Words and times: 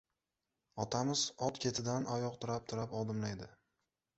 Otamiz 0.83 1.21
ot 1.49 1.59
ketidan 1.67 2.09
oyoq 2.15 2.41
tirab-tirab 2.47 2.97
odimlaydi. 3.03 3.51